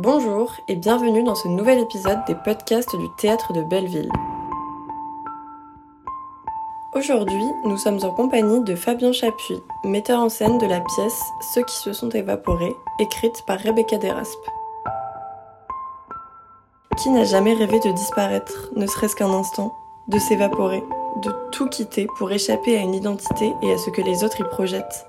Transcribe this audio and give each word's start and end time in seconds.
Bonjour 0.00 0.52
et 0.68 0.76
bienvenue 0.76 1.24
dans 1.24 1.34
ce 1.34 1.48
nouvel 1.48 1.80
épisode 1.80 2.20
des 2.28 2.36
podcasts 2.36 2.94
du 2.94 3.06
Théâtre 3.16 3.52
de 3.52 3.64
Belleville. 3.64 4.12
Aujourd'hui, 6.94 7.42
nous 7.64 7.76
sommes 7.76 7.98
en 8.04 8.12
compagnie 8.12 8.62
de 8.62 8.76
Fabien 8.76 9.10
Chapuis, 9.10 9.60
metteur 9.82 10.20
en 10.20 10.28
scène 10.28 10.58
de 10.58 10.66
la 10.66 10.78
pièce 10.78 11.20
Ceux 11.52 11.64
qui 11.64 11.74
se 11.74 11.92
sont 11.92 12.10
évaporés, 12.10 12.76
écrite 13.00 13.42
par 13.44 13.58
Rebecca 13.58 13.98
Deraspe. 13.98 14.38
Qui 16.96 17.10
n'a 17.10 17.24
jamais 17.24 17.54
rêvé 17.54 17.80
de 17.80 17.90
disparaître, 17.90 18.70
ne 18.76 18.86
serait-ce 18.86 19.16
qu'un 19.16 19.32
instant, 19.32 19.74
de 20.06 20.20
s'évaporer, 20.20 20.84
de 21.24 21.32
tout 21.50 21.68
quitter 21.68 22.06
pour 22.18 22.30
échapper 22.30 22.78
à 22.78 22.82
une 22.82 22.94
identité 22.94 23.52
et 23.62 23.72
à 23.72 23.78
ce 23.78 23.90
que 23.90 24.02
les 24.02 24.22
autres 24.22 24.40
y 24.40 24.44
projettent? 24.44 25.08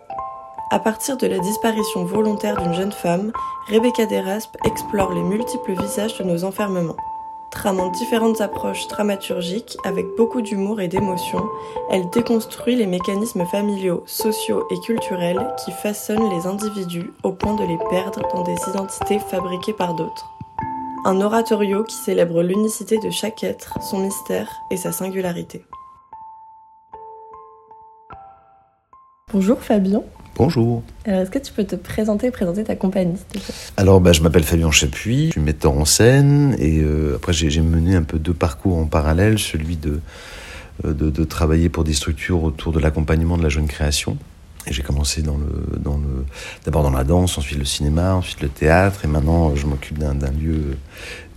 À 0.71 0.79
partir 0.79 1.17
de 1.17 1.25
la 1.25 1.39
disparition 1.39 2.05
volontaire 2.05 2.61
d'une 2.61 2.73
jeune 2.73 2.91
femme, 2.91 3.31
Rebecca 3.69 4.05
Deraspe 4.05 4.55
explore 4.65 5.13
les 5.13 5.23
multiples 5.23 5.73
visages 5.73 6.17
de 6.19 6.23
nos 6.23 6.43
enfermements. 6.43 6.95
Tramant 7.49 7.89
différentes 7.89 8.41
approches 8.41 8.87
dramaturgiques 8.87 9.77
avec 9.83 10.05
beaucoup 10.15 10.43
d'humour 10.43 10.79
et 10.79 10.87
d'émotion, 10.87 11.43
elle 11.89 12.07
déconstruit 12.11 12.75
les 12.75 12.85
mécanismes 12.85 13.45
familiaux, 13.45 14.03
sociaux 14.05 14.67
et 14.69 14.79
culturels 14.81 15.43
qui 15.65 15.71
façonnent 15.71 16.29
les 16.29 16.45
individus 16.45 17.11
au 17.23 17.31
point 17.31 17.55
de 17.55 17.65
les 17.65 17.79
perdre 17.89 18.21
dans 18.35 18.43
des 18.43 18.57
identités 18.69 19.17
fabriquées 19.17 19.73
par 19.73 19.95
d'autres. 19.95 20.29
Un 21.05 21.21
oratorio 21.21 21.83
qui 21.83 21.95
célèbre 21.95 22.43
l'unicité 22.43 22.99
de 22.99 23.09
chaque 23.09 23.43
être, 23.43 23.81
son 23.81 23.99
mystère 23.99 24.51
et 24.69 24.77
sa 24.77 24.91
singularité. 24.91 25.65
Bonjour 29.33 29.59
Fabien. 29.59 30.03
Bonjour. 30.39 30.83
Alors, 31.03 31.19
est-ce 31.19 31.31
que 31.31 31.37
tu 31.37 31.51
peux 31.51 31.65
te 31.65 31.75
présenter 31.75 32.31
présenter 32.31 32.63
ta 32.63 32.77
compagnie, 32.77 33.19
Alors, 33.75 33.99
bah, 33.99 34.13
je 34.13 34.21
m'appelle 34.21 34.45
Fabien 34.45 34.71
Chapuis, 34.71 35.25
je 35.25 35.31
suis 35.33 35.41
metteur 35.41 35.73
en 35.73 35.83
scène 35.83 36.55
et 36.59 36.79
euh, 36.79 37.17
après 37.17 37.33
j'ai 37.33 37.59
mené 37.59 37.93
un 37.93 38.03
peu 38.03 38.17
deux 38.17 38.33
parcours 38.33 38.77
en 38.77 38.85
parallèle, 38.85 39.37
celui 39.37 39.75
de, 39.75 39.99
euh, 40.85 40.93
de, 40.93 41.23
travailler 41.25 41.67
pour 41.67 41.83
des 41.83 41.91
structures 41.91 42.41
autour 42.41 42.71
de 42.71 42.79
l'accompagnement 42.79 43.37
de 43.37 43.43
la 43.43 43.49
jeune 43.49 43.67
création. 43.67 44.17
Et 44.65 44.71
j'ai 44.71 44.81
commencé 44.81 45.21
dans 45.21 45.35
le, 45.35 45.77
dans 45.77 45.97
le, 45.97 46.23
d'abord 46.63 46.83
dans 46.83 46.91
la 46.91 47.03
danse, 47.03 47.37
ensuite 47.37 47.59
le 47.59 47.65
cinéma, 47.65 48.15
ensuite 48.15 48.39
le 48.39 48.47
théâtre, 48.47 49.03
et 49.03 49.09
maintenant 49.09 49.57
je 49.57 49.65
m'occupe 49.65 49.97
d'un 49.97 50.13
lieu 50.31 50.77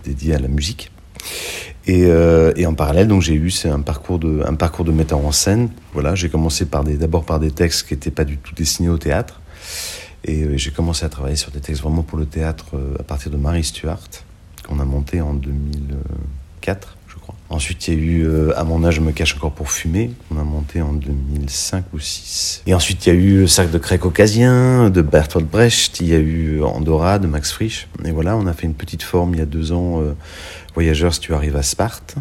dédié 0.05 0.35
à 0.35 0.39
la 0.39 0.47
musique. 0.47 0.92
Et, 1.85 2.05
euh, 2.05 2.53
et, 2.55 2.65
en 2.65 2.73
parallèle, 2.73 3.07
donc 3.07 3.21
j'ai 3.21 3.33
eu 3.33 3.51
un 3.65 3.81
parcours 3.81 4.17
de 4.17 4.41
un 4.45 4.53
parcours 4.53 4.85
de 4.85 4.91
metteur 4.91 5.19
en 5.19 5.33
scène. 5.33 5.69
Voilà, 5.93 6.15
j'ai 6.15 6.29
commencé 6.29 6.65
par 6.65 6.83
des 6.83 6.95
d'abord 6.95 7.25
par 7.25 7.39
des 7.39 7.51
textes 7.51 7.87
qui 7.87 7.93
n'étaient 7.93 8.11
pas 8.11 8.23
du 8.23 8.37
tout 8.37 8.55
destinés 8.55 8.89
au 8.89 8.97
théâtre, 8.97 9.41
et 10.23 10.43
euh, 10.43 10.57
j'ai 10.57 10.71
commencé 10.71 11.05
à 11.05 11.09
travailler 11.09 11.35
sur 11.35 11.51
des 11.51 11.59
textes 11.59 11.81
vraiment 11.81 12.03
pour 12.03 12.17
le 12.17 12.25
théâtre 12.25 12.67
euh, 12.75 12.95
à 12.99 13.03
partir 13.03 13.31
de 13.31 13.37
Marie 13.37 13.65
Stuart 13.65 13.99
qu'on 14.65 14.79
a 14.79 14.85
monté 14.85 15.19
en 15.19 15.33
2004. 15.33 16.97
Ensuite, 17.53 17.87
il 17.87 17.93
y 17.93 17.97
a 17.97 17.99
eu 17.99 18.25
euh, 18.25 18.51
À 18.57 18.63
mon 18.63 18.83
âge, 18.83 18.95
je 18.95 19.01
me 19.01 19.11
cache 19.11 19.35
encore 19.35 19.51
pour 19.51 19.69
fumer, 19.69 20.09
qu'on 20.27 20.39
a 20.39 20.43
monté 20.43 20.81
en 20.81 20.91
2005 20.91 21.85
ou 21.93 21.97
2006. 21.97 22.63
Et 22.65 22.73
ensuite, 22.73 23.05
il 23.05 23.09
y 23.09 23.15
a 23.15 23.15
eu 23.15 23.41
Le 23.41 23.47
Cercle 23.47 23.71
de 23.71 23.77
Craie 23.77 23.99
caucasien 23.99 24.89
de 24.89 25.03
Bertolt 25.03 25.47
Brecht, 25.47 25.99
il 25.99 26.07
y 26.07 26.15
a 26.15 26.17
eu 26.17 26.63
Andorra 26.63 27.19
de 27.19 27.27
Max 27.27 27.51
Frisch. 27.51 27.87
Et 28.05 28.11
voilà, 28.11 28.35
on 28.37 28.47
a 28.47 28.53
fait 28.53 28.65
une 28.65 28.73
petite 28.73 29.03
forme 29.03 29.35
il 29.35 29.37
y 29.37 29.43
a 29.43 29.45
deux 29.45 29.71
ans, 29.71 30.01
euh, 30.01 30.15
Voyageurs, 30.73 31.13
si 31.13 31.19
tu 31.19 31.35
arrives 31.35 31.55
à 31.55 31.61
Sparte, 31.61 32.15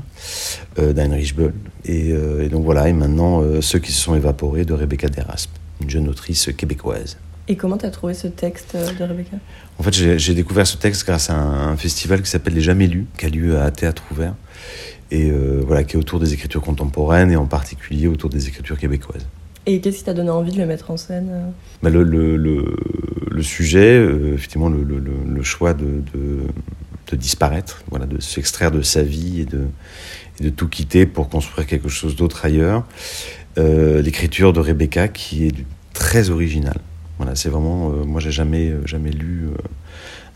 euh, 0.79 0.93
d'Heinrich 0.93 1.35
Böll. 1.35 1.55
Et, 1.87 2.11
et, 2.11 2.49
donc 2.51 2.65
voilà, 2.65 2.91
et 2.91 2.93
maintenant, 2.93 3.43
Ceux 3.63 3.79
qui 3.79 3.91
se 3.91 4.03
sont 4.03 4.15
évaporés 4.15 4.67
de 4.67 4.75
Rebecca 4.75 5.09
Deraspe, 5.09 5.51
une 5.81 5.89
jeune 5.89 6.09
autrice 6.11 6.51
québécoise. 6.55 7.17
Et 7.49 7.57
comment 7.57 7.79
tu 7.79 7.87
as 7.87 7.91
trouvé 7.91 8.13
ce 8.13 8.29
texte 8.29 8.77
de 8.77 9.05
Rebecca? 9.05 9.37
En 9.79 9.83
fait, 9.83 9.95
j'ai 9.95 10.35
découvert 10.35 10.67
ce 10.67 10.77
texte 10.77 11.07
grâce 11.07 11.31
à 11.31 11.35
un, 11.35 11.77
festival 11.77 12.23
qui 12.23 12.31
s'appelle 12.31 12.55
Les 12.55 12.61
Jamais 12.61 12.87
Lus, 12.87 13.07
qui 13.19 13.27
a 13.27 13.29
lieu 13.31 13.59
à 13.59 13.71
Théâtre 13.71 14.03
Ouvert 14.13 14.35
et 15.13 15.31
euh, 15.31 15.63
voilà, 15.67 15.85
qui 15.85 15.97
est 15.97 15.99
autour 15.99 16.19
des 16.21 16.33
écritures 16.33 16.63
contemporaines 16.63 17.31
et 17.31 17.37
en 17.37 17.47
particulier 17.47 18.07
autour 18.07 18.31
des 18.31 18.49
écritures 18.49 18.79
québécoises. 18.79 19.27
Et 19.67 19.81
qu'est-ce 19.81 19.99
qui 19.99 20.05
t'a 20.05 20.15
donné 20.15 20.31
envie 20.31 20.53
de 20.53 20.59
le 20.59 20.67
mettre 20.67 20.91
en 20.91 20.97
scène 20.97 21.29
euh? 21.31 21.51
Bah, 21.83 21.91
le, 21.91 22.03
le, 22.03 22.37
le, 22.37 23.43
sujet, 23.43 23.99
euh, 23.99 24.35
effectivement, 24.35 24.71
le, 24.71 25.43
choix 25.43 25.75
de, 25.75 26.03
de, 26.15 27.17
disparaître, 27.17 27.83
voilà, 27.91 28.07
de 28.07 28.23
s'extraire 28.23 28.71
de 28.71 28.81
sa 28.81 29.03
vie 29.03 29.43
et 29.43 29.45
de, 29.45 29.67
et 30.41 30.45
de 30.45 30.49
tout 30.49 30.67
quitter 30.67 31.05
pour 31.05 31.29
construire 31.29 31.67
quelque 31.67 31.91
chose 31.91 32.17
d'autre 32.17 32.47
ailleurs. 32.47 32.85
L'écriture 33.59 34.55
de 34.55 34.61
Rebecca 34.61 35.09
qui 35.09 35.47
est 35.47 35.55
très 35.93 36.31
originale. 36.31 36.79
Voilà, 37.19 37.35
c'est 37.35 37.51
vraiment, 37.51 37.91
moi 37.91 38.19
j'ai 38.19 38.31
jamais, 38.31 38.73
jamais 38.87 39.11
lu 39.11 39.51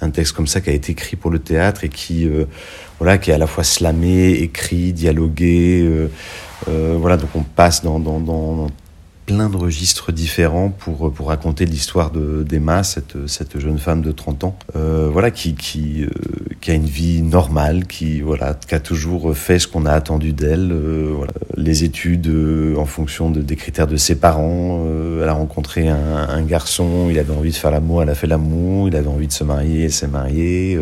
un 0.01 0.11
texte 0.11 0.33
comme 0.33 0.47
ça 0.47 0.61
qui 0.61 0.71
a 0.71 0.73
été 0.73 0.93
écrit 0.93 1.17
pour 1.17 1.31
le 1.31 1.39
théâtre 1.39 1.85
et 1.85 1.89
qui, 1.89 2.27
euh, 2.27 2.45
voilà, 2.99 3.19
qui 3.19 3.31
est 3.31 3.35
à 3.35 3.39
la 3.39 3.47
fois 3.47 3.65
slamé, 3.65 4.33
écrit, 4.33 4.93
dialogué. 4.93 5.83
Euh, 5.83 6.11
euh, 6.69 6.97
voilà, 6.99 7.17
donc 7.17 7.31
on 7.35 7.43
passe 7.43 7.83
dans, 7.83 7.99
dans, 7.99 8.21
dans, 8.21 8.69
plein 9.27 9.51
de 9.51 9.57
registres 9.57 10.13
différents 10.13 10.71
pour, 10.71 11.13
pour 11.13 11.29
raconter 11.29 11.67
l'histoire 11.67 12.13
d'Emma, 12.13 12.85
cette, 12.85 13.27
cette 13.27 13.59
jeune 13.59 13.79
femme 13.79 14.01
de 14.01 14.13
30 14.13 14.45
ans, 14.45 14.57
euh, 14.77 15.09
voilà, 15.13 15.33
qui, 15.33 15.55
qui, 15.55 16.05
euh, 16.05 16.09
qui, 16.61 16.71
a 16.71 16.75
une 16.75 16.87
vie 16.87 17.23
normale, 17.23 17.87
qui, 17.87 18.21
voilà, 18.21 18.55
qui 18.55 18.75
a 18.75 18.81
toujours 18.81 19.37
fait 19.37 19.59
ce 19.59 19.67
qu'on 19.67 19.85
a 19.85 19.91
attendu 19.91 20.33
d'elle, 20.33 20.71
euh, 20.71 21.13
voilà. 21.15 21.33
les 21.57 21.83
études 21.83 22.29
euh, 22.29 22.77
en 22.77 22.87
fonction 22.87 23.29
de, 23.29 23.43
des 23.43 23.57
critères 23.57 23.89
de 23.89 23.97
ses 23.97 24.15
parents. 24.15 24.85
Euh, 24.87 25.25
elle 25.25 25.29
a 25.29 25.35
rencontré 25.35 25.89
un, 25.89 26.29
un, 26.29 26.43
garçon, 26.43 27.09
il 27.11 27.19
avait 27.19 27.35
envie 27.35 27.51
de 27.51 27.57
faire 27.57 27.73
l'amour, 27.73 28.03
elle 28.03 28.11
a 28.11 28.15
fait 28.15 28.29
l'amour, 28.29 28.87
il 28.87 28.95
avait 28.95 29.09
envie 29.09 29.27
de 29.27 29.33
se 29.33 29.43
marier, 29.43 29.85
elle 29.85 29.93
s'est 29.93 30.07
mariée, 30.07 30.79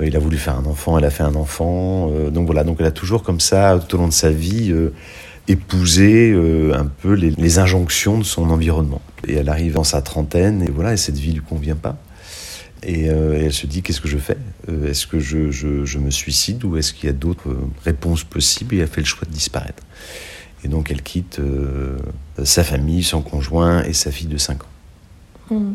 il 0.00 0.16
a 0.16 0.18
voulu 0.20 0.38
faire 0.38 0.56
un 0.56 0.66
enfant, 0.66 0.96
elle 0.96 1.04
a 1.04 1.10
fait 1.10 1.24
un 1.24 1.34
enfant. 1.34 2.12
donc 2.30 2.46
voilà, 2.46 2.62
donc 2.62 2.76
elle 2.78 2.86
a 2.86 2.92
toujours 2.92 3.24
comme 3.24 3.40
ça, 3.40 3.80
tout 3.88 3.96
au 3.96 3.98
long 3.98 4.06
de 4.06 4.12
sa 4.12 4.30
vie, 4.30 4.72
épouser 5.48 6.32
euh, 6.32 6.74
un 6.74 6.86
peu 6.86 7.12
les, 7.12 7.58
injonctions 7.58 8.18
de 8.18 8.24
son 8.24 8.50
environnement. 8.50 9.00
Et 9.26 9.34
elle 9.34 9.48
arrive 9.48 9.74
dans 9.74 9.84
sa 9.84 10.02
trentaine, 10.02 10.62
et 10.62 10.70
voilà, 10.70 10.92
et 10.92 10.96
cette 10.96 11.18
vie 11.18 11.32
lui 11.32 11.40
convient 11.40 11.76
pas. 11.76 11.96
Et, 12.82 13.10
euh, 13.10 13.40
elle 13.44 13.52
se 13.52 13.66
dit 13.66 13.82
qu'est-ce 13.82 14.00
que 14.00 14.08
je 14.08 14.18
fais? 14.18 14.36
Euh, 14.68 14.90
Est-ce 14.90 15.06
que 15.06 15.18
je, 15.18 15.98
me 15.98 16.10
suicide 16.10 16.64
ou 16.64 16.76
est-ce 16.76 16.92
qu'il 16.92 17.06
y 17.06 17.10
a 17.10 17.14
d'autres 17.14 17.56
réponses 17.84 18.24
possibles? 18.24 18.74
Et 18.74 18.78
elle 18.78 18.88
fait 18.88 19.00
le 19.00 19.06
choix 19.06 19.26
de 19.26 19.32
disparaître. 19.32 19.82
Et 20.64 20.68
donc 20.68 20.90
elle 20.90 21.02
quitte 21.02 21.40
sa 22.42 22.64
famille, 22.64 23.04
son 23.04 23.22
conjoint 23.22 23.84
et 23.84 23.92
sa 23.92 24.10
fille 24.10 24.26
de 24.26 24.38
5 24.38 24.62
ans. 24.62 25.54
Mmh. 25.54 25.74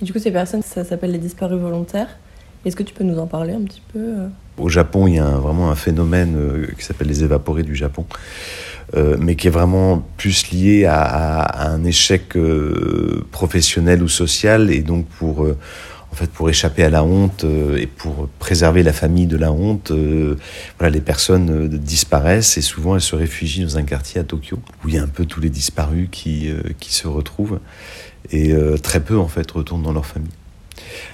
Et 0.00 0.04
du 0.04 0.12
coup, 0.12 0.20
ces 0.20 0.30
personnes, 0.30 0.62
ça 0.62 0.84
s'appelle 0.84 1.10
les 1.10 1.18
disparus 1.18 1.58
volontaires. 1.58 2.18
Est-ce 2.64 2.76
que 2.76 2.82
tu 2.82 2.94
peux 2.94 3.04
nous 3.04 3.18
en 3.18 3.26
parler 3.26 3.54
un 3.54 3.62
petit 3.62 3.82
peu 3.92 4.28
Au 4.56 4.68
Japon, 4.68 5.06
il 5.06 5.14
y 5.14 5.18
a 5.18 5.30
vraiment 5.30 5.70
un 5.70 5.76
phénomène 5.76 6.36
qui 6.76 6.84
s'appelle 6.84 7.08
les 7.08 7.22
évaporés 7.22 7.62
du 7.62 7.76
Japon. 7.76 8.04
Euh, 8.96 9.16
mais 9.20 9.36
qui 9.36 9.48
est 9.48 9.50
vraiment 9.50 10.02
plus 10.16 10.50
lié 10.50 10.86
à, 10.86 11.70
un 11.72 11.84
échec 11.84 12.36
euh, 12.36 13.22
professionnel 13.32 14.02
ou 14.02 14.08
social, 14.08 14.70
et 14.70 14.80
donc 14.80 15.06
pour 15.06 15.44
euh, 15.44 15.58
en 16.10 16.14
fait 16.14 16.30
pour 16.30 16.48
échapper 16.48 16.84
à 16.84 16.88
la 16.88 17.04
honte 17.04 17.44
et 17.76 17.86
pour 17.86 18.28
préserver 18.38 18.82
la 18.82 18.94
famille 18.94 19.26
de 19.26 19.36
la 19.36 19.52
honte, 19.52 19.92
voilà 20.78 20.90
les 20.90 21.02
personnes 21.02 21.68
disparaissent 21.68 22.56
et 22.56 22.62
souvent 22.62 22.94
elles 22.94 23.02
se 23.02 23.14
réfugient 23.14 23.64
dans 23.64 23.76
un 23.76 23.82
quartier 23.82 24.22
à 24.22 24.24
Tokyo 24.24 24.58
où 24.82 24.88
il 24.88 24.94
y 24.94 24.98
a 24.98 25.02
un 25.02 25.08
peu 25.08 25.26
tous 25.26 25.40
les 25.40 25.50
disparus 25.50 26.08
qui 26.10 26.50
qui 26.80 26.94
se 26.94 27.06
retrouvent 27.06 27.60
et 28.30 28.54
très 28.82 29.00
peu 29.00 29.18
en 29.18 29.28
fait 29.28 29.50
retournent 29.50 29.82
dans 29.82 29.92
leur 29.92 30.06
famille. 30.06 30.37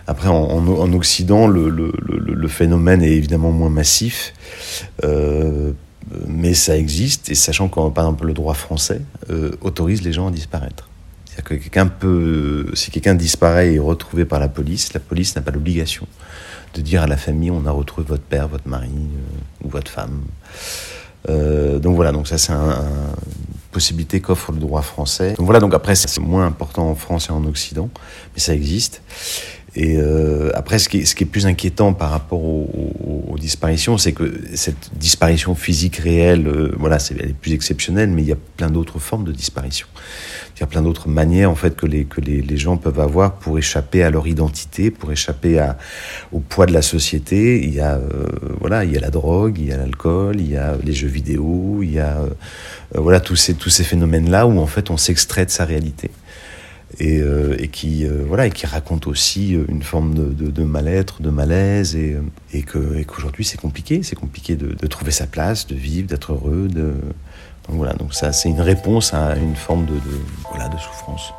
Après, 0.07 0.29
en, 0.29 0.35
en, 0.35 0.93
Occident, 0.93 1.47
le, 1.47 2.49
phénomène 2.49 3.03
est 3.03 3.13
évidemment 3.13 3.53
moins 3.53 3.71
massif. 3.71 4.33
Euh, 5.03 5.73
mais 6.27 6.53
ça 6.53 6.77
existe, 6.77 7.31
et 7.31 7.35
sachant 7.35 7.69
que, 7.69 7.75
par 7.91 8.05
exemple, 8.05 8.27
le 8.27 8.35
droit 8.35 8.55
français 8.55 9.01
euh, 9.31 9.53
autorise 9.63 10.03
les 10.03 10.13
gens 10.13 10.29
à 10.29 10.31
disparaître. 10.31 10.89
C'est-à-dire 11.25 11.91
que 11.99 12.71
si 12.75 12.91
quelqu'un 12.91 13.15
disparaît 13.15 13.73
et 13.73 13.75
est 13.77 13.79
retrouvé 13.79 14.25
par 14.25 14.39
la 14.39 14.49
police, 14.49 14.93
la 14.93 15.01
police 15.01 15.35
n'a 15.35 15.43
pas 15.43 15.51
l'obligation 15.51 16.07
de 16.75 16.81
dire 16.81 17.03
à 17.03 17.07
la 17.07 17.17
famille 17.17 17.51
on 17.51 17.67
a 17.67 17.71
retrouvé 17.71 18.07
votre 18.07 18.23
père, 18.23 18.49
votre 18.49 18.69
mari 18.69 18.91
euh, 18.91 19.65
ou 19.65 19.71
votre 19.71 19.91
femme. 19.91 20.21
Donc 21.27 21.97
voilà, 21.97 22.13
donc 22.13 22.29
ça 22.29 22.37
c'est 22.37 22.53
une 22.53 22.59
un, 22.59 22.85
possibilité 23.75 24.21
qu'offre 24.21 24.53
le 24.53 24.59
droit 24.59 24.83
français. 24.83 25.35
Donc 25.37 25.47
voilà, 25.47 25.61
donc 25.61 25.75
après 25.75 25.95
c'est 25.97 26.19
moins 26.19 26.47
important 26.47 26.89
en 26.89 26.95
France 26.95 27.29
et 27.29 27.33
en 27.33 27.45
Occident, 27.45 27.91
mais 28.35 28.41
ça 28.41 28.55
existe. 28.55 29.03
Et 29.77 29.97
euh, 29.99 30.51
après, 30.55 30.79
ce 30.79 30.89
qui, 30.89 30.99
est, 30.99 31.05
ce 31.05 31.17
qui, 31.17 31.25
est, 31.25 31.27
plus 31.27 31.47
inquiétant 31.47 31.95
par 31.95 32.11
rapport 32.11 32.43
aux, 32.43 32.93
aux, 33.29 33.39
disparitions, 33.39 33.99
c'est 33.99 34.13
que 34.13 34.33
cette 34.55 34.97
disparition 34.97 35.57
physique 35.57 35.97
réelle, 35.97 36.47
euh, 36.47 36.73
voilà, 36.79 37.01
c'est, 37.01 37.17
elle 37.19 37.31
est 37.31 37.35
plus 37.35 37.53
exceptionnelle, 37.53 38.11
mais 38.11 38.23
il 38.23 38.29
y 38.29 38.33
a 38.33 38.39
plein 38.57 38.71
d'autres 38.71 39.01
formes 39.01 39.25
de 39.25 39.33
disparition. 39.33 39.89
Il 40.57 40.61
y 40.61 40.63
a 40.63 40.69
plein 40.69 40.83
d'autres 40.83 41.09
manières, 41.09 41.51
en 41.51 41.57
fait, 41.57 41.75
que 41.75 41.87
les, 41.87 42.05
que 42.05 42.21
les, 42.21 42.57
gens 42.57 42.77
peuvent 42.77 43.01
avoir 43.01 43.35
pour 43.35 43.59
échapper 43.59 44.05
à 44.05 44.11
leur 44.11 44.29
identité, 44.29 44.93
pour 44.93 45.11
échapper 45.11 45.59
à, 45.59 45.77
au 46.31 46.39
poids 46.39 46.67
de 46.67 46.73
la 46.73 46.83
société. 46.83 47.61
Il 47.65 47.75
y 47.75 47.81
a, 47.81 47.97
euh, 47.97 48.29
voilà, 48.61 48.85
il 48.85 48.93
y 48.93 48.97
a 48.97 49.01
la 49.01 49.11
drogue, 49.11 49.59
il 49.59 49.67
y 49.67 49.73
a 49.73 49.77
l'alcool, 49.77 50.37
il 50.39 50.53
y 50.53 50.57
a 50.57 50.77
les 50.85 50.93
jeux 50.93 51.09
vidéo, 51.09 51.81
il 51.83 51.95
y 51.95 51.99
a, 51.99 52.19
euh, 52.19 52.31
voilà, 52.95 53.19
tous 53.19 53.35
ces, 53.35 53.55
tous 53.55 53.71
ces 53.71 53.83
phénomènes-là 53.83 54.47
où, 54.47 54.61
en 54.61 54.67
fait, 54.69 54.91
on 54.91 54.97
s'extrait 54.97 55.45
de 55.45 55.51
sa 55.51 55.65
réalité. 55.65 56.13
Et, 56.99 57.21
euh, 57.21 57.57
et 57.59 57.69
qui 57.69 58.07
euh, 58.07 58.25
voilà 58.27 58.47
et 58.47 58.51
qui 58.51 58.67
raconte 58.67 59.07
aussi 59.07 59.51
une 59.69 59.83
forme 59.83 60.15
de, 60.15 60.51
de, 60.51 60.65
mal-être, 60.65 61.23
de 61.23 61.31
malaise 61.31 61.97
et, 61.97 62.17
que 62.63 63.03
qu'aujourd'hui 63.03 63.45
c'est 63.45 63.61
compliqué, 63.61 64.03
c'est 64.03 64.17
compliqué 64.17 64.57
de, 64.57 64.87
trouver 64.87 65.11
sa 65.11 65.27
place, 65.27 65.67
de 65.67 65.75
vivre, 65.75 66.09
d'être 66.09 66.33
heureux, 66.33 66.69
de 66.69 66.95
donc 67.69 67.77
voilà 67.77 67.95
donc 67.95 68.15
ça 68.15 68.33
c'est 68.33 68.49
une 68.49 68.61
réponse 68.61 69.15
à 69.15 69.37
une 69.37 69.57
forme 69.57 69.87
de 69.87 69.95
voilà 70.51 70.69
de 70.69 70.79
souffrance. 70.79 71.33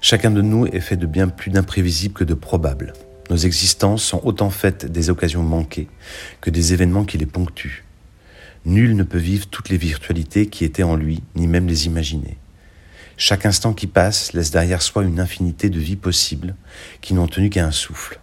Chacun 0.00 0.30
de 0.30 0.42
nous 0.42 0.66
est 0.66 0.80
fait 0.80 0.96
de 0.96 1.06
bien 1.06 1.28
plus 1.28 1.50
d'imprévisible 1.50 2.14
que 2.14 2.24
de 2.24 2.34
probable. 2.34 2.92
Nos 3.30 3.36
existences 3.36 4.04
sont 4.04 4.20
autant 4.24 4.48
faites 4.48 4.86
des 4.86 5.10
occasions 5.10 5.42
manquées 5.42 5.88
que 6.40 6.50
des 6.50 6.72
événements 6.72 7.04
qui 7.04 7.18
les 7.18 7.26
ponctuent. 7.26 7.84
Nul 8.64 8.94
ne 8.94 9.02
peut 9.02 9.18
vivre 9.18 9.48
toutes 9.48 9.70
les 9.70 9.76
virtualités 9.76 10.46
qui 10.46 10.64
étaient 10.64 10.84
en 10.84 10.94
lui, 10.94 11.22
ni 11.34 11.48
même 11.48 11.66
les 11.66 11.86
imaginer. 11.86 12.38
Chaque 13.16 13.44
instant 13.44 13.72
qui 13.72 13.88
passe 13.88 14.32
laisse 14.32 14.52
derrière 14.52 14.82
soi 14.82 15.02
une 15.02 15.18
infinité 15.18 15.68
de 15.68 15.80
vies 15.80 15.96
possibles 15.96 16.54
qui 17.00 17.14
n'ont 17.14 17.26
tenu 17.26 17.50
qu'à 17.50 17.66
un 17.66 17.72
souffle. 17.72 18.20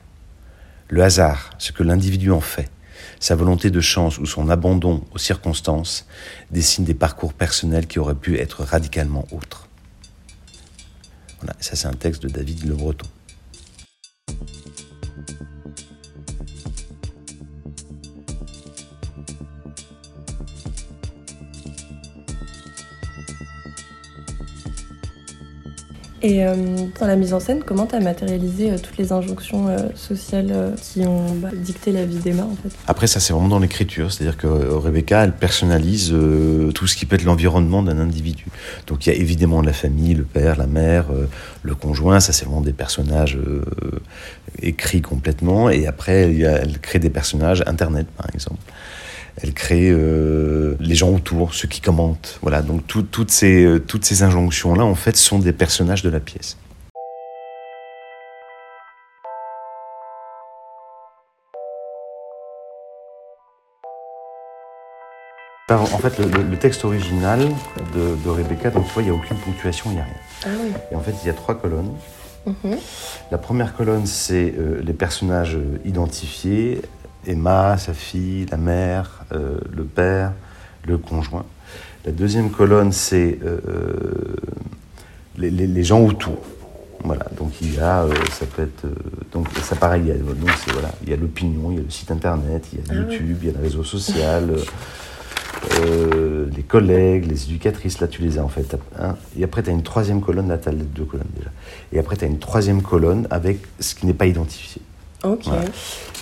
Le 0.87 1.03
hasard, 1.03 1.49
ce 1.57 1.73
que 1.73 1.83
l'individu 1.83 2.31
en 2.31 2.41
fait, 2.41 2.71
sa 3.19 3.35
volonté 3.35 3.69
de 3.69 3.81
chance 3.81 4.17
ou 4.17 4.25
son 4.25 4.49
abandon 4.49 5.03
aux 5.13 5.17
circonstances, 5.17 6.07
dessinent 6.51 6.85
des 6.85 6.93
parcours 6.93 7.33
personnels 7.33 7.87
qui 7.87 7.99
auraient 7.99 8.15
pu 8.15 8.37
être 8.37 8.63
radicalement 8.63 9.27
autres. 9.31 9.64
Voilà, 11.39 11.55
ça 11.59 11.75
c'est 11.75 11.87
un 11.87 11.93
texte 11.93 12.23
de 12.23 12.29
David 12.29 12.65
Le 12.65 12.75
Breton. 12.75 13.07
Et 26.25 26.43
euh, 26.43 26.55
dans 26.99 27.05
la 27.05 27.15
mise 27.15 27.35
en 27.35 27.39
scène, 27.39 27.61
comment 27.63 27.85
tu 27.85 27.93
as 27.93 27.99
matérialisé 27.99 28.71
euh, 28.71 28.77
toutes 28.81 28.97
les 28.97 29.11
injonctions 29.11 29.67
euh, 29.67 29.77
sociales 29.93 30.73
qui 30.81 31.05
ont 31.05 31.35
bah, 31.35 31.49
dicté 31.53 31.91
la 31.91 32.03
vie 32.03 32.17
d'Emma 32.17 32.41
en 32.41 32.55
fait? 32.55 32.75
Après, 32.87 33.05
ça 33.05 33.19
c'est 33.19 33.31
vraiment 33.31 33.47
dans 33.47 33.59
l'écriture, 33.59 34.11
c'est-à-dire 34.11 34.35
que 34.35 34.47
Rebecca, 34.47 35.23
elle 35.23 35.33
personnalise 35.33 36.15
tout 36.73 36.87
ce 36.87 36.95
qui 36.95 37.05
peut 37.05 37.15
être 37.15 37.25
l'environnement 37.25 37.83
d'un 37.83 37.99
individu. 37.99 38.45
Donc 38.87 39.05
il 39.05 39.13
y 39.13 39.15
a 39.15 39.19
évidemment 39.19 39.61
la 39.61 39.71
famille, 39.71 40.15
le 40.15 40.23
père, 40.23 40.57
la 40.57 40.65
mère, 40.65 41.05
le 41.61 41.75
conjoint, 41.75 42.19
ça 42.19 42.33
c'est 42.33 42.45
vraiment 42.45 42.61
des 42.61 42.73
personnages 42.73 43.37
écrits 44.63 45.01
complètement. 45.01 45.69
Et 45.69 45.85
après, 45.85 46.35
elle 46.41 46.79
crée 46.79 46.97
des 46.97 47.11
personnages, 47.11 47.63
Internet 47.67 48.07
par 48.17 48.27
exemple 48.33 48.61
elle 49.41 49.53
crée 49.53 49.89
euh, 49.89 50.75
les 50.79 50.95
gens 50.95 51.09
autour, 51.09 51.53
ceux 51.53 51.67
qui 51.67 51.81
commentent. 51.81 52.39
Voilà, 52.41 52.61
donc 52.61 52.87
tout, 52.87 53.03
toutes 53.03 53.31
ces, 53.31 53.65
euh, 53.65 53.79
toutes 53.79 54.05
ces 54.05 54.23
injonctions-là, 54.23 54.83
en 54.83 54.95
fait, 54.95 55.17
sont 55.17 55.39
des 55.39 55.53
personnages 55.53 56.03
de 56.03 56.09
la 56.09 56.19
pièce. 56.19 56.57
En 65.67 65.97
fait, 65.97 66.19
le, 66.19 66.43
le, 66.43 66.57
texte 66.57 66.85
original 66.85 67.39
de, 67.95 68.15
de 68.23 68.29
Rebecca, 68.29 68.69
donc 68.69 68.85
tu 68.85 68.93
vois, 68.93 69.01
il 69.01 69.05
n'y 69.05 69.11
a 69.11 69.15
aucune 69.15 69.37
ponctuation, 69.37 69.89
il 69.89 69.95
n'y 69.95 69.99
a 69.99 70.03
rien. 70.03 70.13
Ah 70.45 70.49
oui. 70.61 70.71
Et 70.91 70.95
en 70.95 70.99
fait, 70.99 71.15
il 71.23 71.27
y 71.27 71.29
a 71.29 71.33
trois 71.33 71.55
colonnes. 71.55 71.91
Mm 72.45 72.51
-hmm. 72.63 72.77
La 73.31 73.39
première 73.39 73.75
colonne, 73.75 74.05
c'est 74.05 74.53
euh, 74.57 74.81
les 74.83 74.93
personnages 74.93 75.57
identifiés, 75.83 76.81
Emma, 77.27 77.77
sa 77.77 77.93
fille, 77.93 78.45
la 78.51 78.57
mère, 78.57 79.25
euh, 79.33 79.57
le 79.75 79.83
père, 79.83 80.33
le 80.85 80.97
conjoint. 80.97 81.45
La 82.05 82.11
deuxième 82.11 82.51
colonne, 82.51 82.91
c'est 82.91 83.39
euh, 83.43 83.89
les, 85.37 85.49
les, 85.49 85.67
les, 85.67 85.83
gens 85.83 86.01
autour. 86.01 86.41
Voilà, 87.03 87.25
donc 87.37 87.53
il 87.61 87.75
y 87.75 87.79
a, 87.79 88.03
euh, 88.03 88.13
ça 88.31 88.45
peut 88.45 88.63
être, 88.63 88.85
donc 89.31 89.47
ça 89.61 89.75
pareil, 89.75 90.03
il 90.05 90.07
y 90.09 90.11
a, 90.11 90.15
donc 90.15 90.49
voilà, 90.73 90.91
il 91.03 91.09
y 91.09 91.13
a 91.13 91.17
l'opinion, 91.17 91.71
il 91.71 91.77
y 91.77 91.79
a 91.79 91.83
le 91.83 91.89
site 91.89 92.11
internet, 92.11 92.67
il 92.73 92.79
y 92.79 92.91
a 92.91 93.01
YouTube, 93.01 93.37
il 93.41 93.47
y 93.47 93.51
a 93.51 93.57
le 93.57 93.63
réseau 93.63 93.83
social, 93.83 94.55
les 96.55 96.63
collègues, 96.63 97.25
les 97.27 97.43
éducatrices, 97.45 97.99
là 97.99 98.07
tu 98.07 98.21
les 98.21 98.37
as 98.37 98.43
en 98.43 98.49
fait. 98.49 98.75
Hein. 98.99 99.15
Et 99.37 99.43
après 99.43 99.61
tu 99.61 99.69
as 99.69 99.73
une 99.73 99.83
troisième 99.83 100.21
colonne, 100.21 100.47
là 100.47 100.57
tu 100.57 100.69
as 100.69 100.71
les 100.71 100.83
deux 100.83 101.05
colonnes 101.05 101.27
déjà. 101.35 101.49
Et 101.91 101.99
après 101.99 102.15
tu 102.15 102.25
as 102.25 102.27
une 102.27 102.39
troisième 102.39 102.81
colonne 102.81 103.27
avec 103.29 103.59
ce 103.79 103.93
qui 103.93 104.05
n'est 104.05 104.13
pas 104.13 104.25
identifié. 104.25 104.81
Ok. 105.25 105.43
Voilà. 105.45 105.61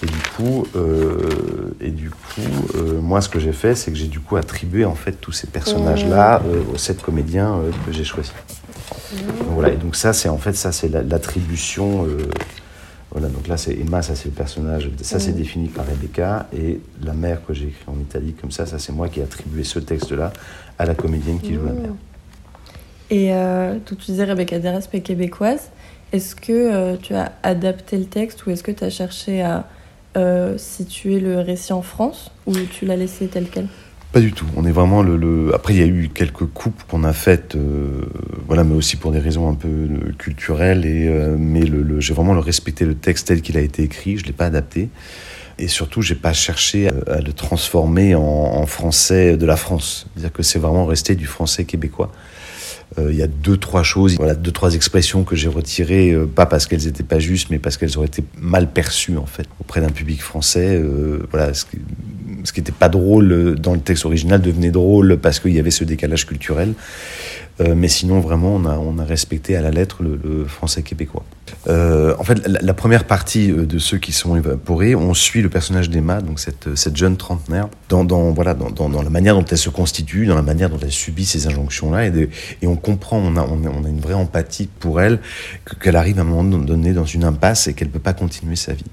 Et 0.02 0.06
du 0.06 0.22
coup, 0.36 0.68
euh, 0.76 1.76
et 1.80 1.90
du 1.90 2.10
coup 2.10 2.42
euh, 2.76 3.00
moi, 3.00 3.22
ce 3.22 3.30
que 3.30 3.40
j'ai 3.40 3.54
fait, 3.54 3.76
c'est 3.76 3.92
que 3.92 3.98
j'ai 3.98 4.08
du 4.08 4.20
coup 4.20 4.36
attribué 4.36 4.86
en 4.86 4.96
fait 4.96 5.14
tous 5.14 5.32
ces 5.32 5.48
personnages-là 5.48 6.42
euh, 6.46 6.62
aux 6.74 6.78
sept 6.78 7.02
comédiens 7.02 7.60
que 7.86 7.92
j'ai 7.92 8.04
choisis. 8.04 8.34
Mmh. 8.34 9.18
Donc, 9.18 9.48
voilà. 9.52 9.70
Et 9.74 9.78
donc 9.78 9.96
ça, 9.96 10.14
c'est 10.14 10.30
en 10.30 10.38
fait 10.38 10.54
ça, 10.54 10.72
c'est 10.72 10.90
l'attribution. 10.90 12.08
voilà. 13.12 13.28
Donc 13.30 13.48
là, 13.48 13.58
c'est 13.58 13.74
Emma, 13.74 14.02
ça 14.02 14.16
c'est 14.16 14.26
le 14.26 14.36
personnage. 14.36 14.90
Ça, 15.02 15.18
mmh. 15.18 15.20
c'est 15.20 15.32
défini 15.32 15.68
par 15.70 15.86
Rebecca. 15.86 16.48
Et 16.58 16.82
la 17.02 17.14
mère 17.14 17.46
que 17.46 17.54
j'ai 17.54 17.68
écrit 17.68 17.86
en 17.88 18.00
Italie, 18.00 18.36
comme 18.40 18.52
ça, 18.52 18.66
ça 18.66 18.80
c'est 18.80 18.92
moi 18.92 19.08
qui 19.08 19.20
ai 19.20 19.24
attribué 19.24 19.64
ce 19.64 19.80
texte-là 19.80 20.34
à 20.78 20.86
la 20.86 20.96
comédienne 20.96 21.40
qui 21.40 21.52
mmh. 21.52 21.56
joue 21.56 21.66
la 21.66 21.74
mère. 21.74 21.92
Et 23.14 23.32
euh, 23.32 23.78
tu 23.86 23.94
disais 23.94 24.24
Rebecca 24.24 24.58
Deraspe 24.58 24.96
est 24.96 25.02
québécoise. 25.02 25.70
Est-ce 26.13 26.36
que 26.36 26.51
euh, 26.51 26.95
tu 26.95 27.15
as 27.15 27.31
adapté 27.42 27.98
le 27.98 28.06
texte 28.06 28.45
ou 28.45 28.51
est-ce 28.51 28.62
que 28.62 28.71
tu 28.71 28.83
as 28.83 28.92
cherché 28.92 29.42
à 29.42 29.65
euh, 30.15 30.60
situer 30.60 31.19
le 31.19 31.39
récit 31.39 31.74
en 31.74 31.81
France 31.81 32.30
ou 32.45 32.54
tu 32.56 32.86
l'as 32.86 32.95
laissé 32.95 33.25
tel 33.25 33.48
quel? 33.51 33.68
Pas 34.12 34.19
du 34.19 34.31
tout. 34.31 34.45
On 34.56 34.63
est 34.63 34.71
vraiment 34.71 35.01
le. 35.01 35.18
le... 35.18 35.56
Après, 35.56 35.74
il 35.74 35.80
y 35.80 35.83
a 35.83 35.88
eu 35.88 36.12
quelques 36.13 36.45
coupes 36.45 36.83
qu'on 36.88 37.04
a 37.04 37.13
faites, 37.13 37.56
euh, 37.56 38.06
voilà, 38.45 38.63
mais 38.63 38.75
aussi 38.75 38.95
pour 38.95 39.12
des 39.12 39.18
raisons 39.18 39.50
un 39.50 39.56
peu 39.56 39.88
culturelles. 40.19 40.86
Et 40.86 41.10
mais 41.36 41.62
le, 41.62 41.81
le... 41.81 42.00
j'ai 42.00 42.13
vraiment 42.13 42.36
le 42.36 42.42
respecté 42.42 42.86
le 42.86 42.94
texte 42.94 43.30
tel 43.30 43.42
qu'il 43.42 43.57
a 43.57 43.62
été 43.62 43.81
écrit. 43.81 44.19
Je 44.19 44.25
l'ai 44.25 44.33
pas 44.33 44.45
adapté. 44.45 44.89
Et 45.57 45.68
surtout, 45.68 46.04
j'ai 46.04 46.13
pas 46.13 46.33
cherché 46.33 46.89
à, 46.89 47.13
à 47.13 47.21
le 47.21 47.33
transformer 47.33 48.13
en, 48.13 48.21
en, 48.21 48.65
français 48.68 49.36
de 49.36 49.48
la 49.48 49.56
France. 49.56 50.06
C'est-à-dire 50.13 50.31
que 50.31 50.44
c'est 50.44 50.60
vraiment 50.60 50.86
resté 50.86 51.15
du 51.15 51.25
français 51.25 51.65
québécois. 51.65 52.12
Euh, 53.00 53.12
il 53.12 53.18
y 53.18 53.24
a 53.24 53.28
deux 53.28 53.57
trois 53.57 53.84
choses, 53.84 54.16
voilà, 54.18 54.36
deux 54.36 54.51
trois 54.51 54.75
expressions 54.75 55.24
que 55.24 55.36
j'ai 55.36 55.48
retirées, 55.48 56.12
euh, 56.12 56.28
pas 56.28 56.45
parce 56.45 56.68
qu'elles 56.68 56.88
étaient 56.88 57.03
pas 57.03 57.20
justes, 57.20 57.50
mais 57.50 57.60
parce 57.60 57.77
qu'elles 57.77 57.98
auraient 57.98 58.08
été 58.08 58.24
mal 58.38 58.72
perçues 58.72 59.18
en 59.18 59.25
fait 59.25 59.48
auprès 59.60 59.82
d'un 59.82 59.89
public 59.89 60.22
français. 60.22 60.75
Euh, 60.75 61.25
voilà, 61.32 61.53
ce 61.53 61.65
qui, 61.65 61.79
ce 62.44 62.53
qui 62.53 62.60
était 62.60 62.72
pas 62.72 62.89
drôle 62.89 63.56
dans 63.56 63.74
le 63.74 63.79
texte 63.79 64.06
original 64.06 64.41
devenait 64.41 64.72
drôle 64.72 65.18
parce 65.18 65.39
qu'il 65.39 65.53
y 65.53 65.60
avait 65.60 65.72
ce 65.72 65.84
décalage 65.84 66.25
culturel. 66.25 66.74
Mais 67.60 67.88
sinon, 67.88 68.20
vraiment, 68.20 68.56
on 68.56 68.98
a, 68.98 69.03
respecté 69.03 69.56
à 69.56 69.62
la 69.62 69.70
lettre 69.70 70.01
le, 70.01 70.20
le 70.24 70.46
français 70.46 70.82
québécois. 70.82 71.24
Euh, 71.67 72.13
en 72.19 72.24
fait, 72.24 72.45
la, 72.48 72.74
première 72.74 73.05
partie 73.05 73.50
de 73.50 73.79
ceux 73.79 73.98
qui 73.98 74.12
sont 74.12 74.36
évaporés, 74.36 74.95
on 74.95 75.13
suit 75.13 75.41
le 75.41 75.50
personnage 75.50 75.89
d'Emma, 75.89 76.22
donc 76.22 76.39
cette, 76.39 76.75
cette 76.75 76.98
jeune 76.98 77.15
trentenaire, 77.15 77.69
dans, 77.89 78.03
dans, 78.03 78.31
voilà, 78.31 78.53
dans, 78.53 78.69
dans, 78.69 79.01
la 79.01 79.10
manière 79.10 79.36
dont 79.36 79.45
elle 79.45 79.57
se 79.57 79.69
constitue, 79.69 80.25
dans 80.25 80.36
la 80.36 80.41
manière 80.41 80.69
dont 80.69 80.79
elle 80.81 80.91
subit 80.91 81.25
ces 81.25 81.48
injonctions-là, 81.48 82.07
et, 82.07 82.29
et 82.62 82.67
on 82.67 82.75
comprend, 82.75 83.17
on 83.17 83.38
a, 83.38 83.41
on 83.41 83.86
a, 83.86 83.89
une 83.89 84.01
vraie 84.01 84.13
empathie 84.13 84.67
pour 84.79 85.00
elle, 85.01 85.19
qu'elle 85.81 85.95
arrive 85.95 86.19
à 86.19 86.22
un 86.22 86.25
moment 86.25 86.43
donné 86.43 86.93
dans 86.93 87.05
une 87.05 87.24
impasse 87.24 87.67
et 87.67 87.74
qu'elle 87.74 87.88
ne 87.88 87.93
peut 87.93 88.00
pas 88.00 88.13
continuer 88.13 88.55
sa 88.55 88.74
vie. 88.74 88.86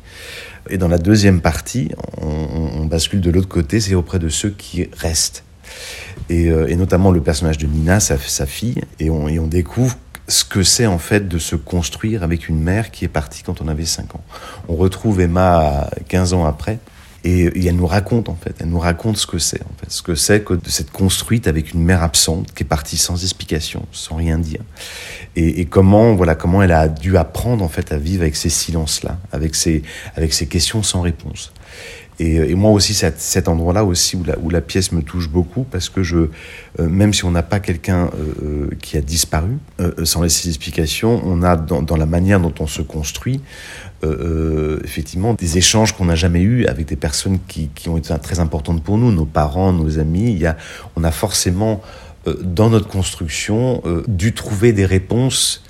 Et 0.68 0.78
dans 0.78 0.88
la 0.88 0.98
deuxième 0.98 1.40
partie, 1.40 1.90
on, 2.20 2.84
bascule 2.84 3.20
de 3.20 3.30
l'autre 3.30 3.48
côté, 3.48 3.80
c'est 3.80 3.94
auprès 3.94 4.18
de 4.18 4.28
ceux 4.28 4.50
qui 4.50 4.88
restent 4.96 5.44
et, 6.28 6.50
euh, 6.50 6.66
et, 6.66 6.74
notamment 6.74 7.12
le 7.12 7.20
personnage 7.20 7.56
de 7.58 7.66
Nina, 7.66 8.00
sa, 8.00 8.18
sa 8.18 8.46
fille, 8.46 8.82
et 8.98 9.10
on, 9.10 9.28
et 9.28 9.38
on 9.38 9.46
découvre 9.46 9.96
ce 10.30 10.44
que 10.44 10.62
c'est 10.62 10.86
en 10.86 10.98
fait 10.98 11.28
de 11.28 11.38
se 11.38 11.56
construire 11.56 12.22
avec 12.22 12.48
une 12.48 12.60
mère 12.60 12.90
qui 12.90 13.04
est 13.04 13.08
partie 13.08 13.42
quand 13.42 13.60
on 13.60 13.68
avait 13.68 13.84
5 13.84 14.14
ans. 14.14 14.24
On 14.68 14.76
retrouve 14.76 15.20
Emma 15.20 15.90
15 16.08 16.32
ans 16.32 16.46
après. 16.46 16.78
Et, 17.22 17.66
elle 17.66 17.76
nous 17.76 17.86
raconte 17.86 18.30
en 18.30 18.34
fait, 18.34 18.54
elle 18.60 18.70
nous 18.70 18.78
raconte 18.78 19.18
ce 19.18 19.26
que 19.26 19.38
c'est 19.38 19.60
en 19.60 19.74
fait, 19.78 19.90
ce 19.90 20.00
que 20.00 20.14
c'est 20.14 20.42
que 20.42 20.54
de 20.54 20.70
s'être 20.70 20.90
construite 20.90 21.48
avec 21.48 21.74
une 21.74 21.82
mère 21.82 22.02
absente 22.02 22.54
qui 22.54 22.62
est 22.62 22.66
partie 22.66 22.96
sans 22.96 23.22
explication, 23.22 23.84
sans 23.92 24.16
rien 24.16 24.38
dire, 24.38 24.62
et, 25.36 25.60
et, 25.60 25.66
comment 25.66 26.14
voilà 26.14 26.34
comment 26.34 26.62
elle 26.62 26.72
a 26.72 26.88
dû 26.88 27.18
apprendre 27.18 27.62
en 27.62 27.68
fait 27.68 27.92
à 27.92 27.98
vivre 27.98 28.22
avec 28.22 28.36
ces 28.36 28.48
silences 28.48 29.02
là, 29.02 29.18
avec 29.32 29.54
ces 29.54 29.82
avec 30.16 30.32
ces 30.32 30.46
questions 30.46 30.82
sans 30.82 31.02
réponse. 31.02 31.52
Et, 32.20 32.36
et, 32.36 32.54
moi 32.54 32.70
aussi, 32.70 32.92
cet, 32.92 33.18
cet 33.18 33.48
endroit-là 33.48 33.82
aussi 33.82 34.14
où 34.14 34.50
la, 34.50 34.60
pièce 34.60 34.92
me 34.92 35.00
touche 35.00 35.30
beaucoup 35.30 35.64
parce 35.64 35.88
que 35.88 36.02
je, 36.02 36.16
euh, 36.18 36.28
même 36.78 37.14
si 37.14 37.24
on 37.24 37.30
n'a 37.30 37.42
pas 37.42 37.60
quelqu'un 37.60 38.10
euh, 38.14 38.68
qui 38.82 38.98
a 38.98 39.00
disparu, 39.00 39.56
euh, 39.80 40.04
sans 40.04 40.20
laisser 40.20 40.46
d'explication, 40.46 41.22
on 41.24 41.42
a 41.42 41.56
dans, 41.56 41.80
dans, 41.80 41.96
la 41.96 42.04
manière 42.04 42.38
dont 42.38 42.52
on 42.60 42.66
se 42.66 42.82
construit, 42.82 43.40
effectivement, 44.84 45.34
des 45.34 45.58
échanges 45.58 45.94
qu'on 45.94 46.06
n'a 46.06 46.14
jamais 46.14 46.40
eus 46.40 46.66
avec 46.66 46.86
des 46.86 46.96
personnes 46.96 47.38
qui, 47.48 47.68
qui, 47.74 47.88
ont 47.88 47.96
été 47.96 48.14
très 48.22 48.38
importantes 48.38 48.82
pour 48.82 48.98
nous, 48.98 49.12
nos 49.12 49.26
parents, 49.26 49.72
nos 49.72 49.98
amis. 49.98 50.30
Il 50.30 50.38
y 50.38 50.46
a, 50.46 50.56
on 50.96 51.04
a 51.04 51.10
forcément, 51.10 51.82
dans 52.42 52.70
notre 52.70 52.88
construction, 52.88 53.82
dû 54.08 54.32
trouver 54.32 54.72
des 54.72 54.86
réponses 54.86 55.64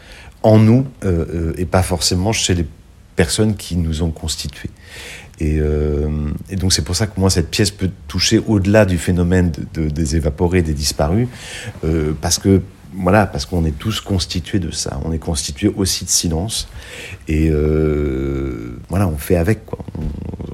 en 0.44 0.58
nous 0.58 0.86
et 1.58 1.64
pas 1.64 1.82
forcément 1.82 2.32
chez 2.32 2.54
les 2.54 2.66
personnes 3.16 3.56
qui 3.56 3.76
nous 3.76 4.02
ont 4.04 4.12
constitués. 4.12 4.70
Et, 5.40 5.58
euh, 5.58 6.08
et, 6.50 6.56
donc 6.56 6.72
c'est 6.72 6.84
pour 6.84 6.94
ça 6.94 7.06
que 7.06 7.18
moi 7.18 7.30
cette 7.30 7.50
pièce 7.50 7.70
peut 7.70 7.90
toucher 8.08 8.38
au-delà 8.46 8.84
du 8.84 8.98
phénomène 8.98 9.50
de, 9.50 9.82
de, 9.82 9.88
des 9.88 10.16
évaporés, 10.16 10.60
des 10.60 10.74
disparus, 10.74 11.28
euh, 11.84 12.12
parce 12.20 12.38
que 12.38 12.60
voilà, 12.92 13.26
parce 13.26 13.46
qu'on 13.46 13.64
est 13.64 13.78
tous 13.78 14.00
constitués 14.00 14.58
de 14.58 14.70
ça. 14.70 15.00
On 15.04 15.12
est 15.12 15.18
constitués 15.18 15.72
aussi 15.76 16.04
de 16.04 16.10
silence, 16.10 16.68
et 17.28 17.48
euh, 17.50 18.78
voilà, 18.88 19.08
on 19.08 19.16
fait 19.16 19.36
avec 19.36 19.64
quoi. 19.64 19.78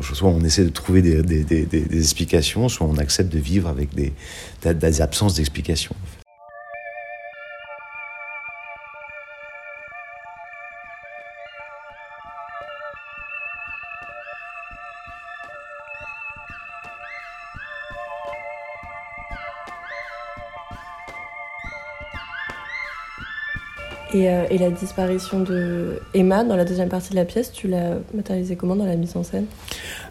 Soit 0.02 0.28
on 0.28 0.42
essaie 0.42 0.64
de 0.64 0.68
trouver 0.68 1.00
des, 1.02 1.98
explications, 1.98 2.68
soit 2.68 2.86
on 2.86 2.98
accepte 2.98 3.32
de 3.32 3.38
vivre 3.38 3.68
avec 3.68 3.94
des, 3.94 4.12
absences 5.00 5.34
d'explications. 5.34 5.96
Et, 24.14 24.30
euh, 24.30 24.44
et, 24.50 24.58
la 24.58 24.70
disparition 24.70 25.40
de 25.40 26.00
Emma 26.14 26.44
dans 26.44 26.54
la 26.54 26.64
deuxième 26.64 26.88
partie 26.88 27.10
de 27.10 27.16
la 27.16 27.24
pièce, 27.24 27.50
tu 27.50 27.66
l'as 27.66 27.94
matérialisée 28.14 28.54
comment 28.54 28.76
dans 28.76 28.86
la 28.86 28.94
mise 28.94 29.16
en 29.16 29.24
scène? 29.24 29.46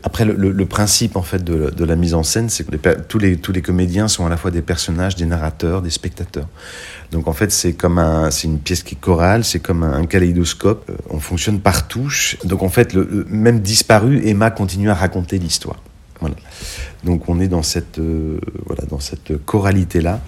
Après, 0.04 0.26
le, 0.26 0.66
principe 0.66 1.16
en 1.16 1.22
fait 1.22 1.44
de, 1.44 1.84
la 1.84 1.96
mise 1.96 2.14
en 2.14 2.24
scène, 2.24 2.50
c'est 2.50 2.66
que 2.66 2.76
tous, 3.08 3.20
les, 3.20 3.38
tous 3.38 3.54
les 3.54 3.62
comédiens 3.62 4.08
sont 4.08 4.26
à 4.26 4.30
la 4.30 4.36
fois 4.36 4.52
des 4.52 4.62
personnages, 4.62 5.16
des 5.16 5.26
narrateurs, 5.26 5.82
des 5.82 5.90
spectateurs. 5.90 6.48
Donc 7.12 7.28
en 7.28 7.34
fait, 7.34 7.52
c'est 7.52 7.74
comme 7.74 7.98
un, 7.98 8.32
c'est 8.32 8.48
une 8.48 8.60
pièce 8.60 8.84
qui 8.84 8.96
est 8.96 9.00
chorale, 9.00 9.46
c'est 9.46 9.60
comme 9.60 9.84
un, 9.84 9.94
un 9.94 10.06
kaléidoscope. 10.06 10.92
On 11.10 11.20
fonctionne 11.20 11.60
par 11.60 11.88
touche. 11.88 12.38
Donc 12.44 12.64
en 12.64 12.70
fait, 12.70 12.94
même 13.30 13.62
disparu, 13.62 14.28
Emma 14.28 14.52
continue 14.52 14.90
à 14.90 14.94
raconter 14.96 15.38
l'histoire. 15.38 15.80
Donc 17.04 17.30
on 17.30 17.40
est 17.40 17.48
dans 17.48 17.64
cette, 17.64 18.00
euh, 18.00 18.40
voilà, 18.66 18.84
dans 18.90 19.00
cette 19.00 19.44
choralité 19.46 20.02
là 20.02 20.22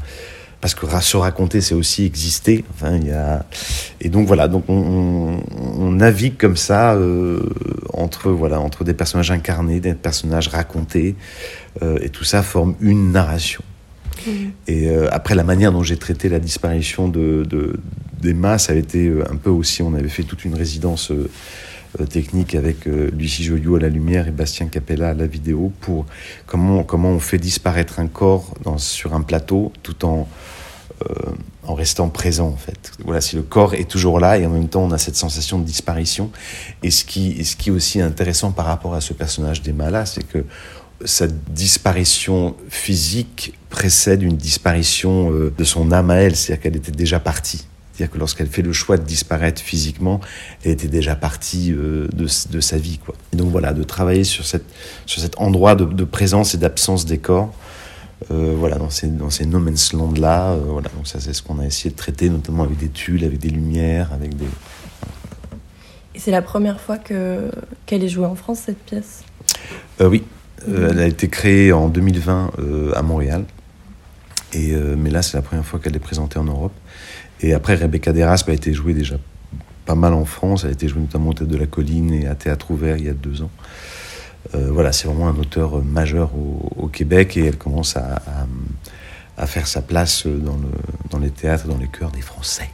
parce 0.62 0.74
que 0.74 0.86
se 1.00 1.18
raconter, 1.18 1.62
c'est 1.62 1.76
aussi 1.76 2.06
exister. 2.06 2.66
Enfin, 2.74 2.98
il 2.98 3.08
y 3.08 3.12
a... 3.12 3.46
Et 4.02 4.10
donc 4.10 4.28
voilà, 4.28 4.48
donc 4.48 4.66
on, 4.68 5.40
on 5.52 5.92
navigue 5.92 6.38
comme 6.38 6.58
ça 6.58 6.94
euh, 6.94 7.42
entre, 7.94 8.32
voilà, 8.32 8.60
entre 8.60 8.84
des 8.84 8.94
personnages 8.94 9.32
incarnés, 9.32 9.80
des 9.80 9.94
personnages 9.94 10.48
racontés, 10.48 11.16
euh, 11.82 12.00
et 12.02 12.10
tout 12.10 12.24
ça 12.24 12.42
forme 12.44 12.76
une 12.80 13.12
narration. 13.12 13.64
Mmh. 14.26 14.32
Et 14.68 14.90
euh, 14.90 15.08
après, 15.12 15.36
la 15.36 15.44
manière 15.44 15.72
dont 15.72 15.84
j'ai 15.84 15.98
traité 15.98 16.28
la 16.28 16.40
disparition 16.40 17.08
de, 17.08 17.46
de, 17.48 17.80
d'Emma, 18.20 18.58
ça 18.58 18.74
a 18.74 18.76
été 18.76 19.12
un 19.30 19.36
peu 19.36 19.52
aussi, 19.52 19.84
on 19.84 19.94
avait 19.94 20.10
fait 20.10 20.24
toute 20.24 20.44
une 20.44 20.56
résidence 20.56 21.12
technique 22.10 22.56
avec 22.56 22.86
Lucie 22.86 23.44
Joyot 23.44 23.76
à 23.76 23.80
la 23.80 23.90
lumière 23.90 24.28
et 24.28 24.32
Bastien 24.32 24.68
Capella 24.68 25.10
à 25.10 25.14
la 25.14 25.28
vidéo 25.28 25.72
pour 25.82 26.06
comment, 26.46 26.84
comment 26.84 27.10
on 27.10 27.20
fait 27.20 27.38
disparaître 27.38 28.00
un 28.00 28.08
corps 28.08 28.54
sur 28.78 29.14
un 29.14 29.22
plateau 29.22 29.72
tout 29.84 30.06
en, 30.06 30.28
euh, 31.06 31.32
en 31.64 31.76
restant 31.76 32.10
présent 32.10 32.48
en 32.48 32.56
fait. 32.56 32.92
Voilà, 33.04 33.22
si 33.22 33.36
le 33.36 33.44
corps 33.44 33.76
est 33.76 33.88
toujours 33.88 34.20
là 34.20 34.38
et 34.40 34.46
en 34.46 34.50
même 34.50 34.68
temps 34.68 34.84
on 34.84 34.92
a 34.92 34.98
cette 34.98 35.16
sensation 35.16 35.60
de 35.60 35.64
disparition. 35.64 36.32
Et 36.82 36.90
ce 36.90 37.06
qui, 37.06 37.44
ce 37.46 37.56
qui 37.56 37.70
est 37.70 37.72
aussi 37.72 38.02
intéressant 38.02 38.52
par 38.52 38.66
rapport 38.66 38.96
à 38.96 39.02
ce 39.02 39.14
personnage 39.14 39.62
d'Emma 39.62 40.06
c'est 40.06 40.24
que 40.24 40.44
sa 41.06 41.28
disparition 41.28 42.56
physique 42.70 43.54
précède 43.70 44.24
une 44.24 44.38
disparition 44.38 45.32
euh, 45.32 45.54
de 45.56 45.64
son 45.64 45.92
âme 45.92 46.10
à 46.10 46.16
elle, 46.16 46.36
c'est-à-dire 46.36 46.64
qu'elle 46.64 46.78
était 46.78 46.92
déjà 46.92 47.20
partie. 47.20 47.68
C'est-à-dire 47.98 48.14
que 48.14 48.20
lorsqu'elle 48.20 48.48
fait 48.48 48.62
le 48.62 48.74
choix 48.74 48.98
de 48.98 49.04
disparaître 49.04 49.60
physiquement, 49.60 50.22
elle 50.64 50.74
était 50.74 50.88
déjà 50.88 51.16
partie 51.16 51.74
euh, 51.74 52.08
de, 52.14 52.28
de, 52.52 52.60
sa 52.60 52.78
vie. 52.78 53.00
Quoi. 53.00 53.16
Et 53.34 53.38
donc 53.38 53.50
voilà, 53.50 53.74
de 53.74 53.82
travailler 53.82 54.24
sur, 54.24 54.46
cette, 54.46 54.66
sur 55.08 55.20
cet 55.20 55.40
endroit 55.40 55.74
de, 55.74 55.84
de 55.84 56.04
présence 56.04 56.54
et 56.54 56.60
d'absence 56.60 57.08
des 57.08 57.18
corps, 57.18 57.56
euh, 58.30 58.54
voilà, 58.56 58.76
dans 58.76 58.92
ces, 58.92 59.08
dans 59.08 59.32
ces 59.32 59.48
no 59.48 59.58
man's 59.58 59.94
land 59.94 60.12
là, 60.12 60.52
euh, 60.52 60.60
voilà, 60.68 60.90
donc 60.96 61.08
ça 61.08 61.20
c'est 61.20 61.34
ce 61.34 61.42
qu'on 61.42 61.58
a 61.58 61.66
essayé 61.66 61.90
de 61.90 61.96
traiter, 61.96 62.30
notamment 62.30 62.64
avec 62.64 62.78
des 62.78 62.90
tulles, 62.90 63.24
avec 63.24 63.40
des 63.40 63.50
lumières, 63.50 64.14
avec 64.14 64.38
des. 64.38 64.46
Et 66.14 66.20
c'est 66.20 66.30
la 66.32 66.44
première 66.44 66.80
fois 66.80 67.00
que 67.00 67.50
qu'elle 67.88 68.04
est 68.04 68.10
jouée 68.10 68.28
en 68.28 68.36
France 68.36 68.60
cette 68.68 68.84
pièce? 68.86 69.24
Euh, 70.02 70.08
oui, 70.08 70.24
mmh. 70.68 70.74
elle 70.92 71.00
a 71.00 71.08
été 71.08 71.30
créée 71.30 71.72
en 71.72 71.88
2020 71.90 72.52
à 72.94 73.02
Montréal, 73.02 73.44
et 74.54 74.74
mais 74.76 75.10
là 75.10 75.22
c'est 75.22 75.38
la 75.38 75.42
première 75.42 75.66
fois 75.66 75.80
qu'elle 75.80 75.96
est 75.96 76.00
présentée 76.00 76.40
en 76.40 76.44
Europe. 76.44 76.74
Et 77.42 77.54
après 77.54 77.76
Rebecca 77.76 78.14
Deraspe 78.14 78.50
a 78.50 78.54
été 78.54 78.74
jouée 78.74 78.94
déjà 78.94 79.18
pas 79.86 79.96
mal 79.96 80.14
en 80.14 80.26
France, 80.26 80.64
elle 80.64 80.72
a 80.72 80.74
été 80.74 80.88
jouée 80.88 81.02
notamment 81.02 81.30
au 81.30 81.34
Théâtre 81.34 81.52
de 81.52 81.58
la 81.58 81.66
Colline 81.66 82.14
et 82.14 82.28
à 82.28 82.36
Théâtre 82.36 82.72
Ouvert 82.72 82.98
il 82.98 83.06
y 83.06 83.10
a 83.10 83.14
deux 83.14 83.42
ans. 83.42 83.52
Euh, 84.56 84.70
voilà, 84.72 84.92
c'est 84.92 85.08
vraiment 85.08 85.28
un 85.28 85.38
auteur 85.38 85.84
majeur 85.84 86.32
au, 86.36 86.88
Québec 86.88 87.38
et 87.38 87.46
elle 87.46 87.58
commence 87.58 87.96
à, 87.98 88.22
faire 89.46 89.68
sa 89.68 89.82
place 89.82 90.26
dans, 90.26 90.58
dans 91.10 91.20
les 91.20 91.30
théâtres, 91.30 91.68
dans 91.68 91.78
les 91.78 91.88
chœurs 91.88 92.12
des 92.12 92.22
Français. 92.22 92.70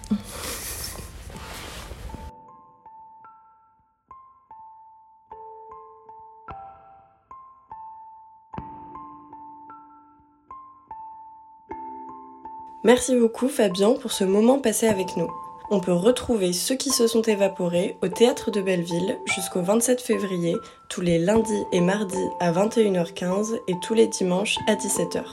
Merci 12.86 13.18
beaucoup 13.18 13.48
Fabien 13.48 13.94
pour 13.94 14.12
ce 14.12 14.26
moment 14.26 14.60
passé 14.60 14.88
avec 14.88 15.16
nous. 15.16 15.32
On 15.72 15.80
peut 15.80 15.94
retrouver 15.94 16.52
ceux 16.52 16.76
qui 16.76 16.90
se 16.90 17.08
sont 17.08 17.22
évaporés 17.22 17.96
au 18.04 18.10
théâtre 18.10 18.52
de 18.52 18.62
Belleville 18.62 19.18
jusqu'au 19.26 19.62
27 19.62 20.02
février, 20.02 20.56
tous 20.90 21.00
les 21.00 21.18
lundis 21.18 21.64
et 21.72 21.80
mardis 21.80 22.28
à 22.42 22.52
21h15 22.52 23.58
et 23.70 23.76
tous 23.82 23.94
les 23.94 24.08
dimanches 24.08 24.58
à 24.68 24.76
17h. 24.76 25.24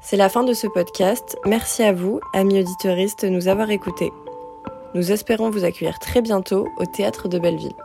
C'est 0.00 0.16
la 0.16 0.28
fin 0.28 0.42
de 0.42 0.54
ce 0.54 0.66
podcast. 0.66 1.36
Merci 1.46 1.84
à 1.84 1.92
vous, 1.92 2.18
amis 2.34 2.58
auditeuristes, 2.58 3.24
de 3.26 3.30
nous 3.30 3.46
avoir 3.46 3.70
écoutés. 3.70 4.10
Nous 4.94 5.12
espérons 5.12 5.50
vous 5.50 5.64
accueillir 5.64 6.00
très 6.00 6.20
bientôt 6.20 6.66
au 6.78 6.86
théâtre 6.86 7.28
de 7.28 7.38
Belleville. 7.38 7.76